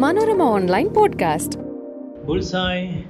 [0.00, 1.58] Manorama online podcast.
[2.24, 3.02] Bullseye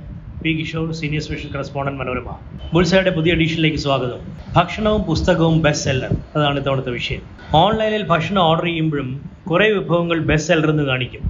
[0.42, 2.36] P Kishore senior special correspondent Manorama.
[2.74, 4.18] ബുൾസായുടെ പുതിയ എഡിഷനിലേക്ക് സ്വാഗതം.
[4.56, 7.20] ഭക്ഷണവും പുസ്തകവും ബെസ്റ്റ് സെല്ലർ അതാണ് ഇത്തവണത്തെ വിഷയം.
[7.54, 11.20] ഓൺലൈനിൽ ഭക്ഷണം ഓർഡർ ചെയ്യുമ്പോഴും കുറേ വിഭവങ്ങൾ ബെസ്റ്റ് സെല്ലർ എന്ന് കാണിക്കും.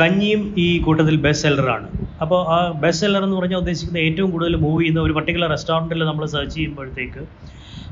[0.00, 1.88] കഞ്ഞിയും ഈ കൂട്ടത്തിൽ ബെസ്റ്റ് സെല്ലറാണ്
[2.20, 6.26] അപ്പോൾ ആ ബെസ്റ്റ് സെല്ലർ എന്ന് പറഞ്ഞാൽ ഉദ്ദേശിക്കുന്ന ഏറ്റവും കൂടുതൽ മൂവ് ചെയ്യുന്ന ഒരു പർട്ടിക്കുലർ റെസ്റ്റോറന്റിൽ നമ്മൾ
[6.26, 7.26] സെർച്ച് ചെയ്യുമ്പോഴത്തേക്ക്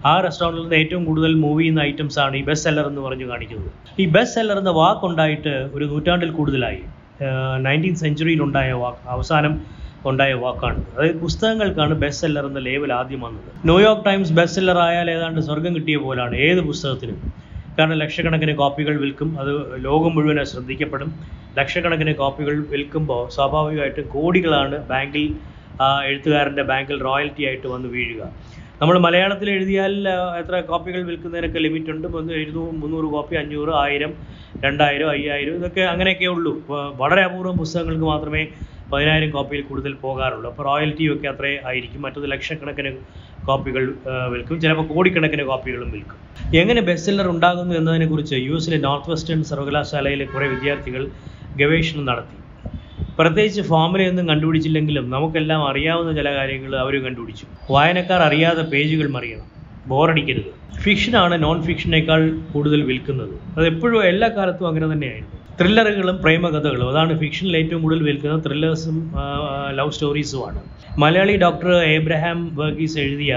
[0.06, 3.70] ആ റെസ്റ്റോറന്റിൽ നിന്ന് ഏറ്റവും കൂടുതൽ മൂവ് ചെയ്യുന്ന ഐറ്റംസ് ആണ് ഈ ബെസ്റ്റ് സെല്ലർ എന്ന് പറഞ്ഞു കാണിക്കുന്നത്.
[3.98, 6.78] ഈ ബെസ്റ്റ് സെല്ലർ എന്ന വാക്കുണ്ടായിട്ട് ഒരു നൂറ്റാണ്ടിൽ കൂടുതലായി.
[7.66, 9.52] നയന്റീൻ സെഞ്ചുറിയിൽ ഉണ്ടായ വാക്ക് അവസാനം
[10.10, 10.80] ഉണ്ടായ വാക്കാണ്.
[10.94, 15.72] അതായത് പുസ്തകങ്ങൾക്കാണ് ബെസ്റ്റ് സെല്ലർ എന്ന ലേബൽ ആദ്യം വന്നത് ന്യൂയോർക്ക് ടൈംസ് ബെസ്റ്റ് സെല്ലർ ആയാൽ ഏതാണ്ട് സ്വർഗം
[15.76, 17.18] കിട്ടിയ പോലാണ് ഏത് പുസ്തകത്തിനും.
[17.78, 19.52] കാരണം ലക്ഷക്കണക്കിന് കോപ്പികൾ വിൽക്കും അത്
[19.86, 21.10] ലോകം മുഴുവൻ അത് ശ്രദ്ധിക്കപ്പെടും.
[21.58, 25.24] ലക്ഷക്കണക്കിന് കോപ്പികൾ വിൽക്കുമ്പോൾ സ്വാഭാവികമായിട്ട് കോടികളാണ് ബാങ്കിൽ
[26.08, 28.22] എഴുത്തുകാരന്റെ ബാങ്കിൽ റോയൽറ്റി ആയിട്ട് വന്ന് വീഴുക.
[28.80, 29.92] നമ്മൾ മലയാളത്തിൽ എഴുതിയാൽ
[30.40, 32.06] എത്ര കോപ്പികൾ വിൽക്കുന്നതിനൊക്കെ ലിമിറ്റ് ഉണ്ട്.
[32.38, 34.12] എഴുന്നൂറ് മുന്നൂറ് കോപ്പി അഞ്ഞൂറ് ആയിരം
[34.64, 36.52] രണ്ടായിരം അയ്യായിരം ഇതൊക്കെ അങ്ങനെയൊക്കെ ഉള്ളൂ.
[37.02, 38.42] വളരെ അപൂർവം പുസ്തകങ്ങൾക്ക് മാത്രമേ
[38.92, 40.50] പതിനായിരം കോപ്പിയിൽ കൂടുതൽ പോകാറുള്ളൂ.
[40.50, 42.02] അപ്പോൾ റോയൽറ്റി ഒക്കെ അത്രേ ആയിരിക്കും.
[42.06, 42.92] മറ്റത് ലക്ഷക്കണക്കിന്
[43.48, 43.84] കോപ്പികൾ
[44.32, 44.60] വിൽക്കും.
[44.64, 46.18] ചിലപ്പോൾ കോടിക്കണക്കിന് കോപ്പികളും വിൽക്കും.
[46.60, 51.04] എങ്ങനെ ബെസ്റ്റ് സെല്ലർ ഉണ്ടാകുന്നു എന്നതിനെക്കുറിച്ച് യു എസിലെ നോർത്ത് വെസ്റ്റേൺ സർവകലാശാലയിലെ കുറേ വിദ്യാർത്ഥികൾ
[51.62, 52.36] ഗവേഷണം നടത്തി.
[53.18, 57.46] പ്രത്യേകിച്ച് ഫോർമുലയൊന്നും കണ്ടുപിടിച്ചില്ലെങ്കിലും നമുക്കെല്ലാം അറിയാവുന്ന ചില കാര്യങ്ങൾ അവർ കണ്ടുപിടിച്ചു.
[57.70, 59.46] വായനക്കാർ അറിയാതെ പേജുകൾ മറിയണം.
[59.86, 60.50] ബോറടിക്കരുത്.
[60.82, 62.20] ഫിക്ഷനാണ് നോൺ ഫിക്ഷനേക്കാൾ
[62.52, 63.34] കൂടുതൽ വിൽക്കുന്നത്.
[63.58, 65.38] അത് എപ്പോഴും എല്ലാ കാലത്തും അങ്ങനെ തന്നെയായിരുന്നു.
[65.60, 68.96] ത്രില്ലറുകളും പ്രേമകഥകളും അതാണ് ഫിക്ഷനിൽ ഏറ്റവും കൂടുതൽ വിൽക്കുന്നത് ത്രില്ലേഴ്സും
[69.70, 70.60] ലവ് സ്റ്റോറീസുമാണ്
[70.98, 73.34] മലയാളി ഡോക്ടർ ഏബ്രഹാം വർഗീസ് എഴുതിയ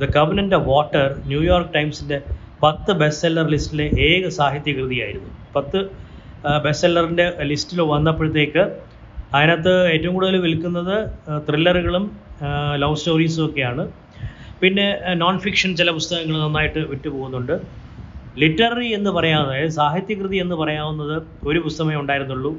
[0.00, 2.18] the covenant of water New York ടൈംസിന്റെ
[2.62, 5.30] പത്ത് ബെസ്റ്റ് സെല്ലർ ലിസ്റ്റിലെ ഏക സാഹിത്യകൃതിയായിരുന്നു.
[5.56, 5.80] പത്ത്
[6.64, 8.64] ബെസ്റ്റ് സെല്ലറിന്റെ ലിസ്റ്റിൽ വന്നപ്പോഴത്തേക്ക്
[9.36, 10.96] അതിനകത്ത് ഏറ്റവും കൂടുതൽ വിൽക്കുന്നത്
[11.46, 12.04] ത്രില്ലറുകളും
[12.82, 13.84] ലവ് സ്റ്റോറീസും ഒക്കെയാണ്.
[14.62, 14.86] പിന്നെ
[15.22, 17.56] നോൺ ഫിക്ഷൻ ചില പുസ്തകങ്ങൾ നന്നായിട്ട് വിറ്റ് പോകുന്നുണ്ട്
[18.42, 21.16] ലിറ്റററി എന്ന് പറയാവുന്നത് സാഹിത്യകൃതി എന്ന് പറയാവുന്നത്
[21.48, 22.50] ഒരു പുസ്തകമേ ഉണ്ടായിരുന്നുള്ളൂ.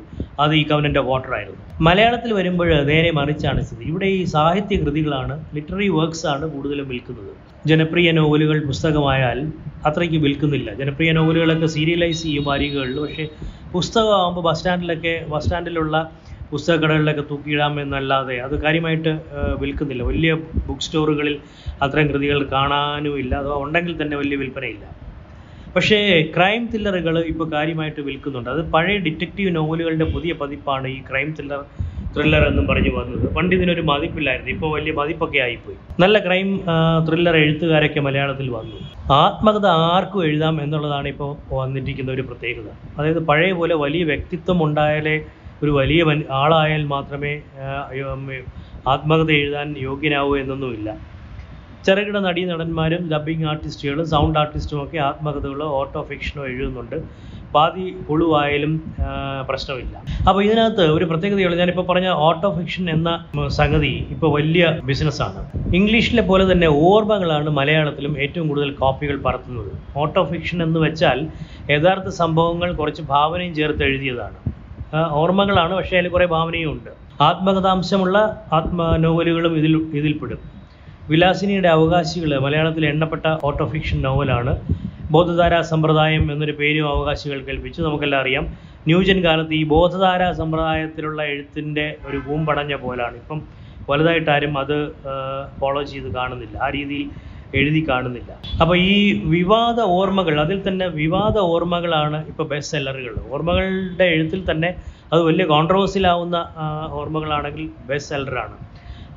[0.44, 1.62] അത് ഈ കവനന്റെ വാട്ടർ ആയിരുന്നു.
[1.88, 3.84] മലയാളത്തിൽ വരുമ്പോൾ നേരെ മറിച്ചാണ് സ്ഥിതി.
[3.92, 7.34] ഇവിടെ ഈ സാഹിത്യകൃതികളാണ് ലിറ്റററി വർക്ക്സ് ആണ് കൂടുതലും വിൽക്കുന്നത്.
[7.72, 9.40] ജനപ്രിയ നോവലുകൾ പുസ്തകമായാൽ
[9.90, 10.70] അത്രയ്ക്ക് വിൽക്കുന്നില്ല.
[10.82, 13.26] ജനപ്രിയ നോവലുകളൊക്കെ സീരിയലൈസ് ചെയ്യും വാരികകളിൽ പക്ഷേ
[13.76, 15.98] പുസ്തകമാകുമ്പോൾ ബസ് സ്റ്റാൻഡിലൊക്കെ ബസ് സ്റ്റാൻഡിലുള്ള
[16.56, 19.14] പുസ്തകക്കടകളിലൊക്കെ തൂക്കിയിടാം എന്നല്ലാതെ അത് കാര്യമായിട്ട്
[19.64, 20.04] വിൽക്കുന്നില്ല.
[20.12, 20.34] വലിയ
[20.68, 21.36] ബുക്ക് സ്റ്റോറുകളിൽ
[21.86, 24.86] അത്തരം കൃതികൾ കാണാനുമില്ല അഥവാ ഉണ്ടെങ്കിൽ തന്നെ വലിയ വിൽപ്പനയില്ല.
[25.76, 25.98] പക്ഷേ
[26.36, 28.50] ക്രൈം ത്രില്ലറുകൾ ഇപ്പോൾ കാര്യമായിട്ട് വിൽക്കുന്നുണ്ട്.
[28.54, 31.64] അത് പഴയ ഡിറ്റക്റ്റീവ് നോവലുകളുടെ പുതിയ പതിപ്പാണ് ഈ ക്രൈം ത്രില്ലർ
[32.16, 33.24] ത്രില്ലർ എന്നും പറഞ്ഞു വന്നത്.
[33.38, 34.52] പണ്ട് ഇതിനൊരു മതിപ്പില്ലായിരുന്നു.
[34.56, 35.78] ഇപ്പോൾ വലിയ മതിപ്പൊക്കെ ആയിപ്പോയി.
[36.04, 36.50] നല്ല ക്രൈം
[37.08, 38.78] ത്രില്ലർ എഴുത്തുകാരൊക്കെ മലയാളത്തിൽ വന്നു.
[39.22, 42.70] ആത്മകഥ ആർക്കും എഴുതാം എന്നുള്ളതാണ് ഇപ്പോൾ വന്നിരിക്കുന്ന ഒരു പ്രത്യേകത.
[42.98, 45.18] അതായത് പഴയ പോലെ വലിയ വ്യക്തിത്വം ഉണ്ടായാലേ
[45.64, 46.04] ഒരു വലിയ
[46.42, 47.34] ആളായാൽ മാത്രമേ
[48.94, 50.90] ആത്മകഥ എഴുതാൻ യോഗ്യനാവൂ എന്നൊന്നുമില്ല.
[51.86, 56.98] ചെറുകിട നടീ നടന്മാരും ഡബ്ബിംഗ് ആർട്ടിസ്റ്റുകളും സൗണ്ട് ആർട്ടിസ്റ്റും ഒക്കെ ആത്മകഥകളോ ഓട്ടോ ഫിക്ഷനോ എഴുതുന്നുണ്ട്.
[57.56, 58.72] പാതി പുളുവായാലും
[59.50, 59.96] പ്രശ്നമില്ല.
[60.30, 63.10] അപ്പോൾ ഇതിനകത്ത് ഒരു പ്രത്യേകതയുള്ളത് ഞാനിപ്പോൾ പറഞ്ഞ ഓട്ടോ ഫിക്ഷൻ എന്ന
[63.60, 65.44] സംഗതി ഇപ്പോൾ വലിയ ബിസിനസ്സാണ്
[65.80, 69.72] ഇംഗ്ലീഷിലെ പോലെ തന്നെ ഓർമ്മകളാണ് മലയാളത്തിലും ഏറ്റവും കൂടുതൽ കോപ്പികൾ പറത്തുന്നത്.
[70.04, 71.22] ഓട്ടോ ഫിക്ഷൻ എന്ന് വെച്ചാൽ
[71.76, 74.38] യഥാർത്ഥ സംഭവങ്ങൾ കുറച്ച് ഭാവനയും ചേർത്ത് എഴുതിയതാണ്.
[75.22, 75.74] ഓർമ്മകളാണ്.
[75.78, 76.92] പക്ഷേ അതിൽ കുറേ ഭാവനയും ഉണ്ട്
[77.22, 78.18] ആത്മകഥാംശമുള്ള
[78.58, 80.40] ആത്മ നോവലുകളും ഇതിൽ ഇതിൽപ്പെടും.
[81.10, 84.54] വിലാസിനിയുടെ അവകാശികൾ മലയാളത്തിൽ എണ്ണപ്പെട്ട ഓട്ടോ ഫിക്ഷൻ നോവലാണ്
[85.16, 88.46] ബോധധാരാ സമ്പ്രദായം എന്നൊരു പേരും അവകാശികൾ കേൾപ്പിച്ചു നമുക്കെല്ലാം അറിയാം.
[88.88, 93.16] ന്യൂജൻ കാലത്ത് ഈ ബോധധാരാ സമ്പ്രദായത്തിലുള്ള എഴുത്തിന്റെ ഒരു കൂമ്പടഞ്ഞ പോലാണ്.
[93.22, 93.40] ഇപ്പം
[93.90, 94.78] വലുതായിട്ട് ആരും അത്
[95.60, 96.56] ഫോളോ ചെയ്ത് കാണുന്നില്ല.
[96.66, 97.08] ആ രീതിയിൽ
[97.54, 98.32] എഴുതി കാണുന്നില്ല.
[98.62, 98.96] അപ്പോൾ ഈ
[99.36, 104.70] വിവാദ ഓർമ്മകൾ അതിൽ തന്നെ വിവാദ ഓർമ്മകളാണ് ഇപ്പോൾ ബെസ്റ്റ് സെല്ലറുകൾ ഓർമ്മകളുടെ എഴുത്തിൽ തന്നെ
[105.14, 106.38] അത് വലിയ കോൺട്രവേഴ്സിലാവുന്ന
[107.00, 108.56] ഓർമ്മകളാണെങ്കിൽ ബെസ്റ്റ് സെല്ലറാണ്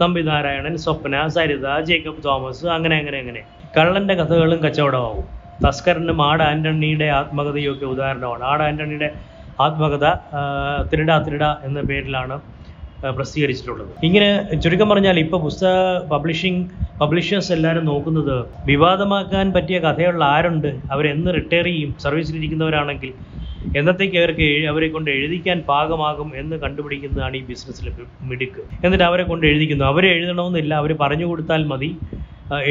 [0.01, 3.41] തമ്പി നാരായണൻ സ്വപ്ന സരിത ജേക്കബ് തോമസ് അങ്ങനെ അങ്ങനെ അങ്ങനെ.
[3.77, 5.27] കള്ളന്റെ കഥകളും കച്ചവടമാവും.
[5.65, 8.45] തസ്കരനും ആട് ആന്റണിയുടെ ആത്മകഥയൊക്കെ ഉദാഹരണമാണ്.
[8.51, 9.09] ആട് ആന്റണിയുടെ
[9.59, 10.05] ആത്മകഥ
[10.91, 12.37] തിരുട തിരുട എന്ന പേരിലാണ്
[13.03, 13.91] പ്രസിദ്ധീകരിച്ചിട്ടുള്ളത്.
[14.07, 14.29] ഇങ്ങനെ
[14.63, 15.75] ചുരുക്കം പറഞ്ഞാൽ ഇപ്പോൾ പുസ്തക
[16.13, 16.63] പബ്ലിഷിംഗ്
[17.01, 18.37] പബ്ലിഷേഴ്സ് എല്ലാവരും നോക്കുന്നത്
[18.67, 20.71] വിവാദമാക്കാൻ പറ്റിയ കഥയുള്ള ആരുണ്ട്?
[20.93, 23.13] അവരെന്ന് റിട്ടയർ ചെയ്യും സർവീസിലിരിക്കുന്നവരാണെങ്കിൽ
[23.79, 27.91] എന്നത്തേക്ക് അവർക്ക് അവരെ കൊണ്ട് എഴുതിക്കാൻ പാകമാകും എന്ന് കണ്ടുപിടിക്കുന്നതാണ് ഈ ബിസിനസ്സിലെ
[28.31, 28.63] മിടുക്ക്.
[28.85, 29.85] എന്നിട്ട് അവരെ കൊണ്ട് എഴുതിക്കുന്നു.
[29.85, 30.73] അവരെ എഴുതണമെന്നില്ല.
[30.83, 31.91] അവർ പറഞ്ഞു കൊടുത്താൽ മതി.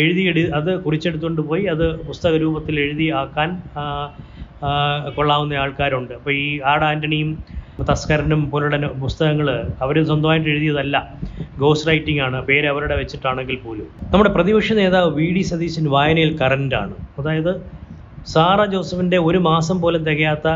[0.02, 0.24] എഴുതി
[0.60, 3.50] അത് കുറിച്ചെടുത്തുകൊണ്ട് പോയി അത് പുസ്തക രൂപത്തിൽ എഴുതി ആക്കാൻ
[5.18, 6.14] കൊള്ളാവുന്ന ആൾക്കാരുണ്ട്.
[6.20, 7.30] അപ്പോൾ ഈ ആട് ആന്റണിയും
[7.90, 9.50] തസ്കരനും പോലുള്ള പുസ്തകങ്ങൾ
[9.86, 10.98] അവർ സ്വന്തമായിട്ട് എഴുതിയതല്ല.
[11.62, 12.38] ഗോസ് റൈറ്റിംഗ് ആണ്.
[12.50, 13.88] പേര് അവരുടെ വെച്ചിട്ടാണെങ്കിൽ പോലും.
[14.14, 17.54] നമ്മുടെ പ്രതിപക്ഷ നേതാവ് വി ഡി സതീശൻ വായനയിൽ കറന്റാണ് അതായത്
[18.34, 20.48] സാറ ജോസഫിന്റെ ഒരു മാസം പോലും തികയാത്ത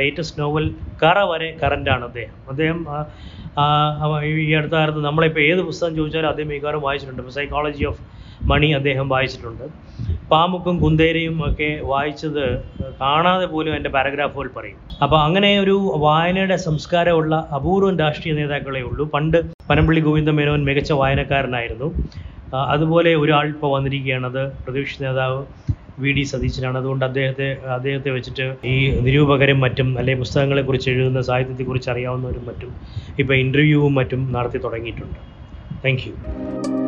[0.00, 0.64] ലേറ്റസ്റ്റ് നോവൽ
[1.02, 2.36] കറ വരെ കറന്റാണ് അദ്ദേഹം.
[2.50, 2.80] അദ്ദേഹം
[4.26, 7.30] ഈ അടുത്ത കാലത്ത് നമ്മളിപ്പോൾ ഏത് പുസ്തകം ചോദിച്ചാലും അദ്ദേഹം മിക്കവാറും വായിച്ചിട്ടുണ്ട്.
[7.38, 8.02] സൈക്കോളജി ഓഫ്
[8.50, 9.64] മണി അദ്ദേഹം വായിച്ചിട്ടുണ്ട്.
[10.32, 12.44] പാമുക്കും കുന്തേരയും ഒക്കെ വായിച്ചത്
[13.00, 14.78] കാണാതെ പോലും എന്റെ പാരഗ്രാഫുകൾ പറയും.
[15.02, 15.76] അപ്പോൾ അങ്ങനെ ഒരു
[16.06, 19.06] വായനയുടെ സംസ്കാരമുള്ള അപൂർവം രാഷ്ട്രീയ നേതാക്കളെ ഉള്ളൂ.
[19.14, 19.38] പണ്ട്
[19.70, 21.90] പനമ്പള്ളി ഗോവിന്ദ മേനോൻ മികച്ച വായനക്കാരനായിരുന്നു.
[22.74, 24.26] അതുപോലെ ഒരാൾ ഇപ്പോൾ വന്നിരിക്കുകയാണ്.
[24.26, 25.40] അത് പ്രതിപക്ഷ നേതാവ്
[26.02, 26.76] വി ഡി സതീശനാണ്.
[26.78, 28.74] അതുകൊണ്ട് അദ്ദേഹത്തെ അദ്ദേഹത്തെ വെച്ചിട്ട് ഈ
[29.06, 32.72] നിരൂപകരും മറ്റും അല്ലെങ്കിൽ പുസ്തകങ്ങളെക്കുറിച്ച് എഴുതുന്ന സാഹിത്യത്തെക്കുറിച്ച് അറിയാവുന്നവരും മറ്റും
[33.18, 35.18] ഇപ്പോൾ ഇന്റർവ്യൂവും മറ്റും നടത്തി തുടങ്ങിയിട്ടുണ്ട്.
[35.84, 36.87] Thank